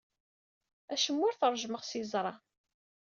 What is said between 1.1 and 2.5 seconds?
ur t-ṛejjmeɣ s yeẓra.